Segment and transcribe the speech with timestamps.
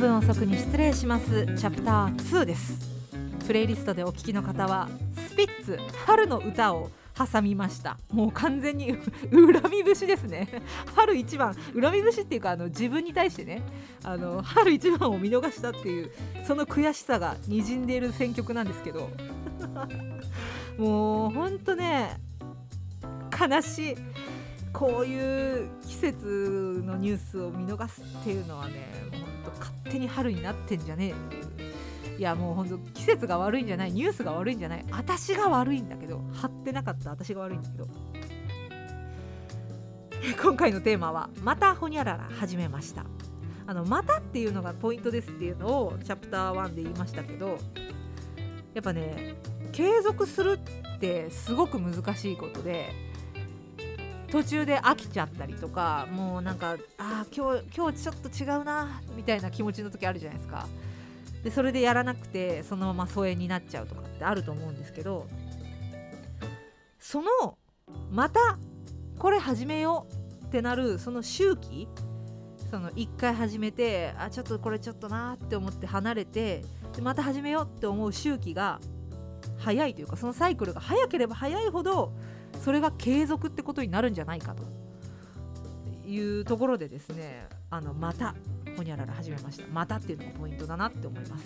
[0.00, 1.44] 分遅くに失礼します。
[1.44, 2.72] チャプター2です。
[3.46, 4.88] プレイリストでお聴きの方は
[5.28, 7.98] スピッツ春の歌を挟みました。
[8.10, 8.92] もう完全に
[9.30, 10.48] 恨み節ですね。
[10.96, 11.54] 春一番。
[11.78, 13.60] 恨み節っていうかあの自分に対してね。
[14.02, 16.10] あの春一番を見逃したっていう
[16.46, 19.10] その悔しさがにじんでいる選曲なんですけど。
[20.78, 22.18] もうほんとね
[23.38, 23.96] 悲しい。
[24.72, 31.10] こういう季節のニュースを見逃すっていうのはねもうほんと勝手に春になってんじゃねえ。
[31.10, 31.70] っていう
[32.18, 33.92] いやもうほんと季節が悪いんじゃない。
[33.92, 34.84] ニュースが悪いんじゃない。
[34.90, 37.10] 私が悪いんだけど貼ってなかった。
[37.10, 37.88] 私が悪いんだけど。
[40.42, 43.06] 今回のテーマは「またほにゃらら始めました」
[43.66, 47.58] あの「また」っていうのがポイントですっていうのをチャプター1で言いましたけど
[48.74, 49.34] やっぱね
[49.72, 50.58] 継続する
[50.96, 53.09] ってすごく難しいことで
[54.30, 60.68] 途中で飽きちゃったりとかもうなんかああ今日今日ちょっと違うなみたいな気持ちの時あるじゃないですか。
[61.42, 65.26] でそれでやらなくてそのまま疎遠になっちゃうとかってあると思うんですけど
[66.98, 67.56] その
[68.10, 68.58] また
[69.18, 70.06] これ始めよ
[70.42, 71.88] うってなるその周期
[72.70, 76.62] その1回始めてあちょっとこれちょっとなって思って離れて
[76.94, 78.80] でまた始めようって思う周期が
[79.58, 82.12] 早いというかそのサイクルが早ければ早いほど
[82.62, 84.62] それが継続ってことになるんじゃないかと。
[86.06, 88.34] いうところでですねあのまた
[88.76, 89.66] ほにゃらら始めました。
[89.72, 91.44] またっていうのがポイントだなって思います。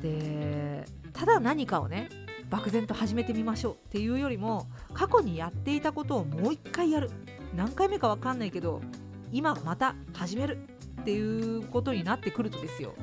[0.00, 2.08] でただ何かをね
[2.50, 7.10] 漠然と始めてみましょうっていうよりも過去にやっていたことをもう一回やる。
[7.54, 8.80] 何回目か分かんないけど
[9.30, 10.68] 今また始める
[11.00, 12.94] っていうことになってくるとですよ。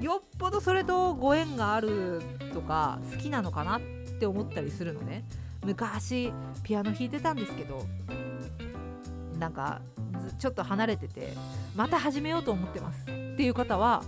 [0.00, 2.20] よっぽどそれとご縁がある
[2.52, 3.80] とか好きなのかなっ
[4.20, 5.24] て思ったりするのね。
[5.64, 6.32] 昔
[6.62, 7.86] ピアノ弾いてたんですけど
[9.38, 9.80] なんか
[10.38, 11.32] ちょっと離れてて
[11.74, 13.02] また始めようと思ってます。
[13.02, 14.02] っていう方は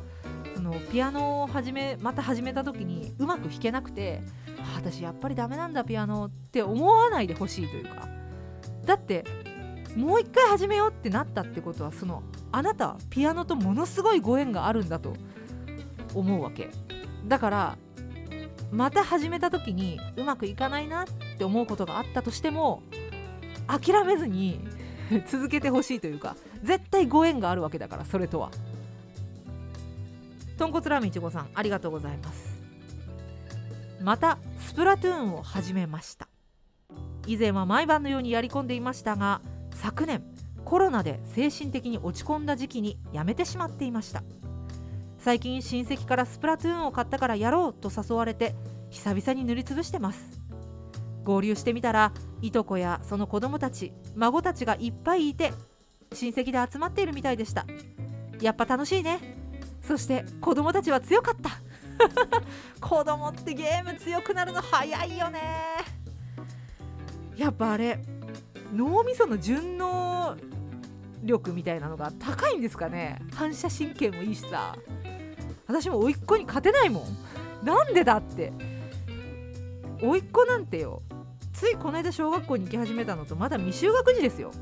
[0.55, 4.23] そのピアノを始めまた始めた時にうまく弾けなくて
[4.77, 8.09] 私やっぱりダメなんだピアノって思わないでほしいというか。
[8.85, 9.25] だって
[9.97, 15.15] もう一回始めようってなったってことはそのあなたピアノとものすごいご縁があるんだと
[16.15, 16.71] 思うわけ。
[17.27, 17.79] だから
[18.71, 21.07] また始めた時にうまくいかないなっ
[21.39, 22.83] て思うことがあったとしても
[23.67, 24.61] 諦めずに
[25.27, 28.51] 続けてほしいというか絶対ご縁があるわけだからそれとは。
[30.59, 32.57] 豚骨ラーメンいちごさんありがとうございます。
[34.01, 36.29] またスプラトゥーンを始めました。
[37.27, 39.43] 以前は毎晩のようにやり込んでいましたが
[39.75, 40.23] 昨年
[40.65, 44.23] コロナで精神的に落ち込んだ時期にやめてしまっていました。
[45.27, 48.55] 最近親戚からスプラトゥーンを買ったからやろうと誘われて
[48.91, 50.41] 久々に塗りつぶしてます。
[51.25, 55.53] 合流してみたらいとこやその子供たち孫たちがいっぱいいて
[56.13, 57.67] 親戚で集まっているみたいでした。
[58.41, 59.19] やっぱ楽しいね。
[59.83, 61.51] そして子供たちは強かった。
[62.81, 65.41] 子供ってゲーム強くなるの早いよね。
[67.37, 67.99] やっぱあれ
[68.73, 70.37] 脳みその順応
[71.25, 73.21] 力みたいなのが高いんですかね。
[73.35, 74.77] 反射神経もいいしさ。
[75.67, 77.65] 私も甥っ子に勝てないもん。
[77.65, 78.53] なんでだって。
[80.01, 81.03] 甥っ子なんてよ。
[81.53, 84.53] ついこの間小学校に行き始めたのとまだ未就学児ですよ。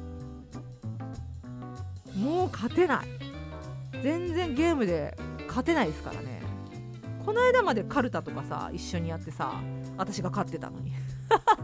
[2.17, 3.07] もう勝てない。
[4.03, 5.17] 全然ゲームで
[5.49, 6.43] 勝てないですからね。
[7.25, 9.61] この間までカルタとかさ一緒にやってさ
[9.97, 10.93] 私が勝ってたのに。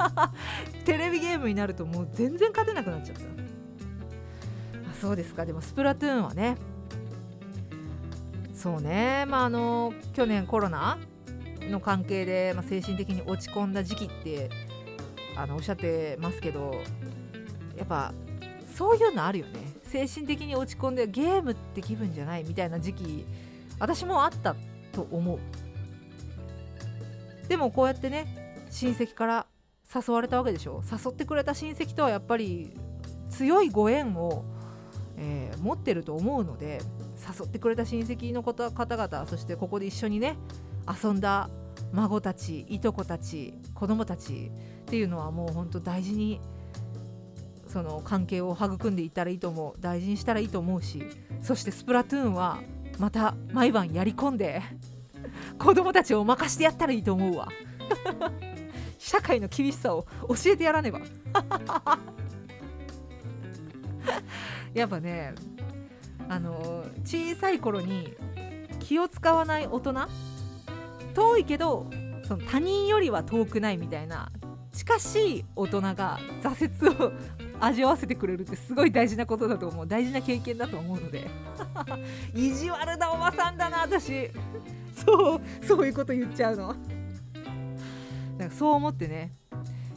[0.85, 3.23] テレビゲームになるともう全然勝てなくなっちゃった。
[3.23, 3.27] あ
[5.01, 5.47] そうですか。
[5.47, 6.57] でもスプラトゥーンはね
[8.61, 9.25] そうね。
[9.27, 10.99] まああの去年コロナ
[11.71, 14.51] の関係で、まあ、精神的に落ち込んだ時期って
[15.35, 16.75] あのおっしゃってますけど
[17.79, 18.13] やっぱ
[18.77, 19.61] そういうのあるよね。
[19.85, 23.25] 精神的に落ち込んでゲームって気分じゃないみたいな時期
[23.79, 24.55] 私もあった
[24.93, 25.39] と思う。
[27.49, 29.47] でもこうやってね親戚から
[29.93, 30.83] 誘われたわけでしょ。
[30.91, 32.77] 誘ってくれた親戚とはやっぱり
[33.31, 34.45] 強いご縁を、
[35.17, 36.83] えー、持ってると思うので
[37.39, 40.37] 誘ってくれた親戚の方々そしてここで一緒にね
[41.03, 41.51] 遊んだ
[41.93, 44.51] 孫たちいとこたち子供たち
[44.83, 46.41] っていうのはもう本当大事に
[47.67, 51.05] その関係を育んでいったらいいと思う大事にしたらいいと思うし
[51.43, 52.61] そしてスプラトゥーンは
[52.99, 54.61] また毎晩やり込んで
[55.59, 57.49] 子供たちを任してやったらいいと思うわ。
[58.99, 61.01] 社会の厳しさを教えてやらねば。
[64.75, 65.35] やっぱね
[66.31, 68.15] あの小さい頃に
[68.79, 69.95] 気を使わない大人
[71.13, 71.91] 遠いけど
[72.23, 74.31] その他人よりは遠くないみたいな
[74.73, 77.13] 近しい大人が挫折を
[77.59, 79.87] 味わわせてくれるってすごい大事なことだと思う。
[79.87, 81.29] 大事な経験だと思うので。
[82.35, 84.31] 意地悪なおばさんだな私。
[84.95, 86.75] そうそういうこと言っちゃうの。
[88.39, 89.33] なんかそう思ってね、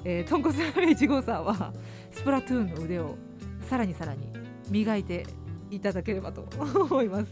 [0.03, 1.71] えー、豚骨ラーメン1号さんは
[2.11, 3.15] スプラトゥーンの腕を
[3.69, 4.27] さらにさらに
[4.69, 5.25] 磨いて
[5.75, 6.45] いただければと
[6.89, 7.31] 思います。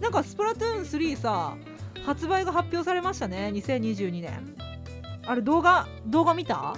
[0.00, 1.56] なんかスプラトゥーン3さ
[2.04, 3.50] 発売が発表されましたね。
[3.54, 4.54] 2022年
[5.26, 6.74] あれ動画動画見た？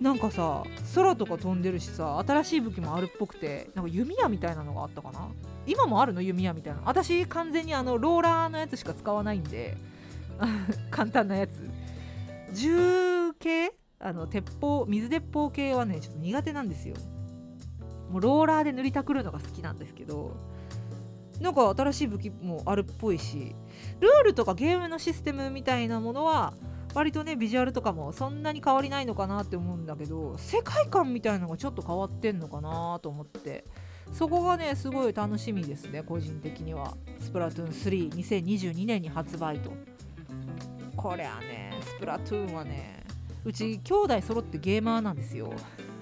[0.00, 0.64] なんかさ
[0.94, 5.28] 空とか飛んでるしさ新しい武器もあるっぽくてなんか弓矢みたいなのがあったかな？
[5.66, 6.20] 今もあるの？
[6.20, 9.76] 弓矢みたいな私完全にあのローラーのやつしか使わないんで
[10.90, 11.70] 簡単なやつ。
[12.52, 13.72] 銃系？
[14.00, 16.94] あの鉄砲水鉄砲系はねちょっと苦手なんですよ。
[18.14, 20.36] もうローラーで塗りたくるのが好きなんですけど
[21.40, 23.56] なんか新しい武器もあるっぽいし
[23.98, 26.54] ルールとかゲームのシステムみたいなものは
[26.94, 33.64] 割とねビジュアルとかもそんなに変わりないのかなって思うんだけど世界観みたいなのがちょっと変わってんのかなと思って
[34.12, 36.96] そこがねすごい楽しみですね個人的には。
[37.18, 39.72] スプラトゥーン32022年に発売と。
[40.96, 43.02] こりゃねスプラトゥーンはね
[43.44, 45.52] うち兄弟揃ってゲーマーなんですよ。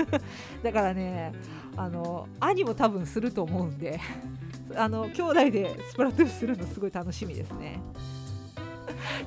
[0.63, 1.33] だからね
[1.77, 4.01] あの兄も多分すると思うんで
[4.75, 7.81] あの兄弟でスプラトゥーンするのすごい楽しみですね。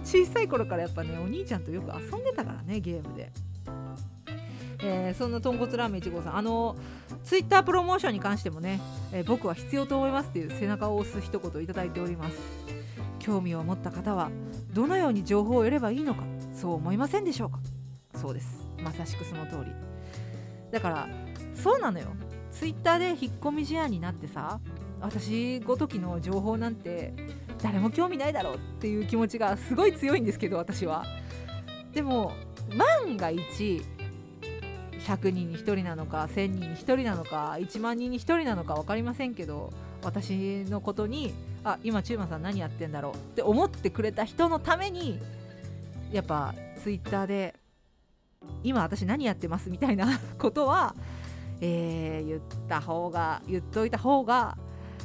[0.04, 3.32] 小さい頃からやっぱねお兄ちゃんとよく遊んでたからねゲームで。
[4.80, 6.76] えー、そんな豚骨ラーメン1号さんあの
[7.24, 8.82] ツイッタープロモーションに関してもね、
[9.14, 12.38] えー、僕は必要と思いますっていう背中を押す一言いただいております。
[13.20, 14.30] 興味を持った方は
[14.74, 16.24] どのように情報を得ればいいのか
[16.54, 17.60] そう思いませんでしょうか？
[18.20, 18.68] そうです。
[18.84, 19.72] まさしくその通り。
[20.72, 21.08] だから
[21.54, 22.08] そうなのよ。
[22.52, 24.60] ツイッターで引っ込み思案になってさ
[25.02, 27.14] 私ごときの情報なんて
[27.62, 31.06] 誰も興味ないだろうっていう気持ちがすごい強いんですけど私は。
[31.94, 32.34] でも
[32.78, 33.82] 万が一
[35.06, 39.72] 100人に1人なのか1000人に1人なのか1万人に1人なのか分かりませんけど
[40.04, 41.34] 私のことに
[41.64, 45.20] あ今チューマさん何やってんだろうって思ってくれた人のために
[46.12, 47.56] やっぱツイッターで
[48.66, 50.96] 今私何やってますみたいな ことは、
[51.62, 54.58] えー、言った方が言っといた方が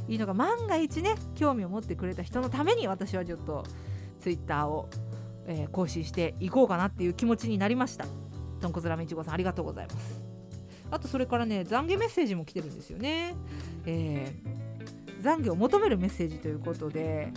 [0.09, 3.65] いいのが万が一ね興味を持ってくれた人のために私はちょっと
[4.21, 4.89] ツイッターを、
[5.47, 8.07] えー、更新していこうかなっていう気持ちになりました。
[8.61, 10.21] とんこつラーメンいちごさんありがとうございます。
[10.91, 13.37] あとそれからね懺悔メッセージも来てるんですよね、
[13.87, 17.33] えー、懺悔を求めるメッセージということで、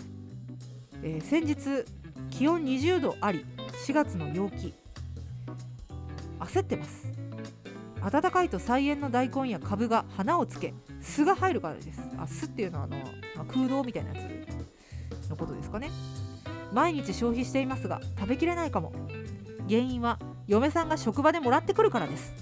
[1.03, 1.85] えー、先日
[2.31, 3.45] 気温20度あり
[3.85, 4.73] 4月の陽気。
[6.45, 7.07] 焦ってます。
[8.11, 12.01] 暖かいと菜園の大根や株が花をつけ巣が入るからです。
[12.17, 12.97] あ巣っていうのはあの、
[13.35, 14.27] まあ、空洞みたいなや
[15.21, 15.89] つのことですかね。
[16.73, 18.91] 毎日消費していますが食べきれないかも。
[19.69, 22.33] 原因は嫁さんが職場でもらってくるからです。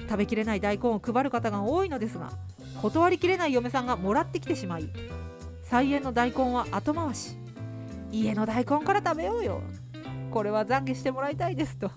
[0.00, 2.30] 食べきれない大根を配る方が多いのですが
[2.82, 4.90] 断りきれない嫁さんがもらってきてしまい
[5.62, 7.36] 菜園の大根は後回し。
[8.12, 9.62] 家の大根から食べようよ。
[10.30, 11.90] これは懺悔してもらいたいですと。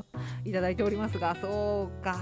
[0.47, 2.17] いただいておりますがそうか。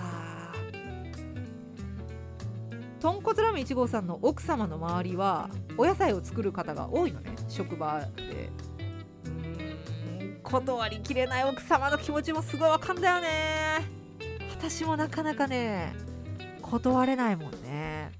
[2.99, 8.49] 豚骨ラーメン1号さんの奥様の周りはお野菜を作る方が多いのね職場で。
[9.25, 13.27] うん断りきれない奥様の気持ちもすごいわかんだよね。
[14.59, 15.93] 私もなかなかね
[16.63, 18.11] 断れないもんね。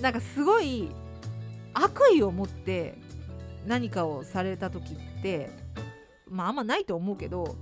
[0.00, 0.88] なんかすごい
[1.74, 2.96] 悪意を持って
[3.66, 5.50] 何かをされた時って
[6.30, 7.56] まああんまないと思うけど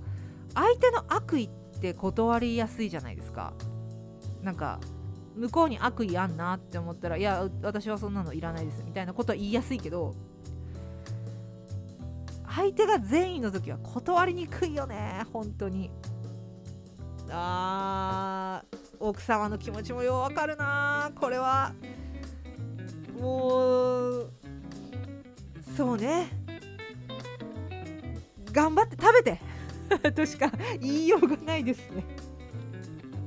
[0.53, 3.53] 相手の悪意って断りやすいじゃないですか。
[4.41, 4.79] なんか
[5.35, 10.15] 向こうに悪意あんなって思ったらいや私はそんなのいらないですみたいなことは言いやすいけど
[12.47, 15.91] 相手が善意の時は断りにくいよね本当に。
[17.29, 21.73] あー奥様の気持ちもようわかるなこれは。
[23.19, 24.31] もう
[25.75, 26.36] そうね。
[28.57, 29.39] 頑張って食べて。
[30.11, 32.03] としか言いようがないですね。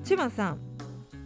[0.02, 0.58] チュマンさん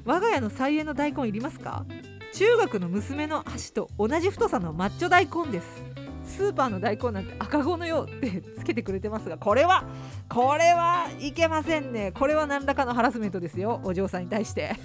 [0.04, 1.86] 我が家の菜園の大根いりますか？
[2.34, 5.82] 中学の娘の足と同じ太さのマッチョ大根です。
[6.26, 9.84] スーパーの大根なんて赤子のようってつけてくれてますがこれは
[10.28, 12.12] これはいけませんね。
[12.12, 13.80] これは何らかのハラスメントですよ。
[13.84, 14.76] お嬢さんに対して。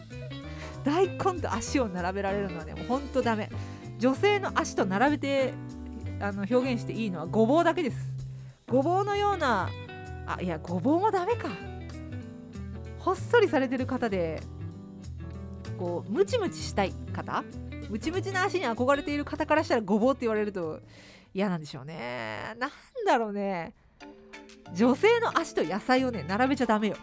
[0.84, 3.48] 大根と足を並べられるのはねもうほんとダメ。
[3.98, 5.54] 女性の足と並べて
[6.20, 8.13] あの表現していいのはごぼうだけです。
[8.68, 9.70] ごぼうのような
[10.26, 11.48] あいやごぼうもダメか。
[12.98, 14.42] ほっそりされてる方で
[15.78, 17.44] こうムチムチしたい方
[17.90, 20.80] ムチムチな足に憧れている方からしたらごぼうって言われると
[21.34, 22.54] 嫌なんでしょうね。
[22.58, 22.70] なん
[23.06, 23.74] だろうね。
[24.72, 26.96] 女性の足と野菜をね並べちゃダメよ。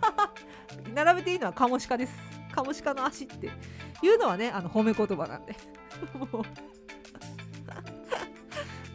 [0.94, 2.12] 並べていいのはカモシカです。
[2.52, 3.46] カモシカの足って。
[4.02, 5.56] いうのはねあの褒め言葉なんで。
[6.18, 6.42] もう。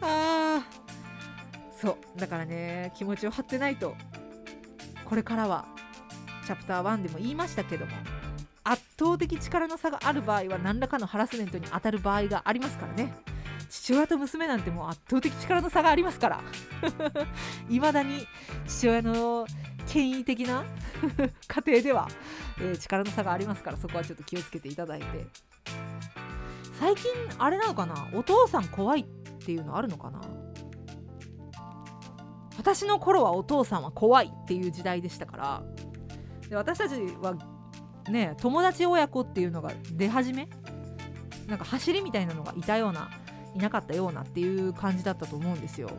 [0.00, 0.81] あー。
[1.82, 2.20] そう。
[2.20, 3.96] だからね気持ちを張ってないと
[5.04, 5.66] これからは
[6.46, 7.92] チャプター1でも言いましたけども
[8.64, 13.12] 圧倒的力の差がある場合は何らかのハラスメントに当たる場合がありますからね。
[13.68, 16.40] 父親と娘なんてもう圧倒的力の差がありますから。
[17.68, 18.28] いまだに
[18.66, 19.46] 父親の
[19.88, 20.64] 権威的な
[21.48, 22.08] 家庭では、
[22.60, 25.26] えー、力の差がありますからそこはちょっと気をつけていただいて。
[26.78, 28.08] 最近あれなのかな？
[28.12, 29.04] お父さん怖いっ
[29.44, 30.20] ていうのあるのかな？
[32.62, 35.62] 私の頃はお父さんは怖いっていう時代でしたから。
[36.48, 37.34] で私たちは
[38.08, 40.48] ね友達親子っていうのが出始め
[41.48, 43.10] なんか走りみたいなのがいたような
[43.56, 45.90] いなかったようなっていう感じだったと思うんですよ。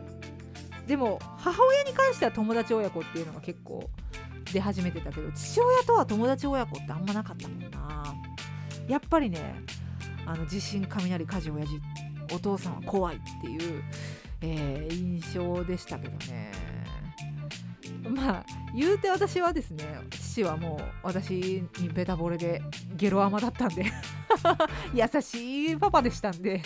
[0.86, 3.90] でも母親に関しては友達親子っていうのが結構
[4.50, 8.14] 出始めてたけど父親とは友達親子ってあんまなかったもんな。
[8.88, 9.62] やっぱりね
[10.24, 11.78] あの地震雷火事親父
[12.32, 13.82] お父さんは怖いっていう、
[14.46, 16.52] えー、印象でしたけどね。
[18.06, 22.60] まあ言うて私はですね父はもう私にベタ惚れで
[22.96, 23.86] ゲロアマだったんで
[24.92, 26.60] 優しいパパでしたんで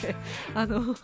[0.53, 0.97] あの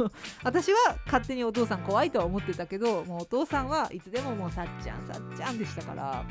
[0.42, 6.24] 私は勝手にお父さん怖いとは思ってたけどもうお父さんはいつでももうさっちゃんさっちゃんでしたから、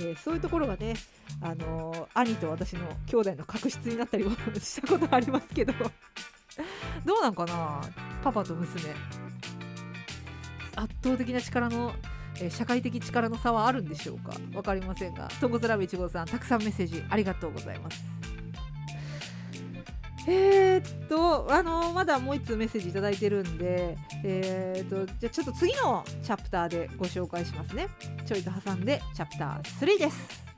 [0.00, 0.94] えー、そういうところがね
[1.40, 5.72] あの兄と私の兄弟の確執になったりもしたことありますけど
[7.04, 7.80] どうなんかな
[8.22, 8.82] パパと娘。
[10.76, 11.92] 圧倒的な力の
[12.40, 14.32] えー、社会的力の差はあるんでしょうか？
[14.52, 15.28] 分かりませんが。
[15.40, 18.02] とんこつラブ1号さんたくさんメッセージありがとうございます。
[20.26, 27.88] えー、っとあの、まだもう1通メッセージ頂いてるんでえー、っとじゃちょっと次のチャプターでご紹介しますね。
[28.24, 30.51] ちょいと挟んでチャプター3です。